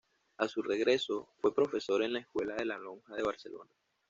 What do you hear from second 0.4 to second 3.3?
su regreso, fue profesor en la Escuela de la Lonja de